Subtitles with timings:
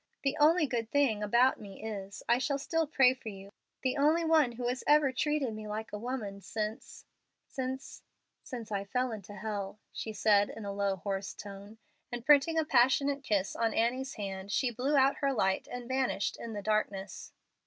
[0.23, 3.51] The only good thing about me is, I shall still pray for you,
[3.83, 7.05] the only one who has ever treated me like a woman since
[7.45, 8.01] since
[8.41, 11.77] since I fell into hell," she said in a low, hoarse tone,
[12.11, 16.35] and printing a passionate kiss on Annie's hand, she blew out her light, and vanished
[16.35, 17.31] in the darkness.